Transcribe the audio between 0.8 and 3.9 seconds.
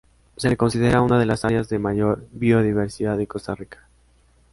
una de las áreas de mayor biodiversidad de Costa Rica.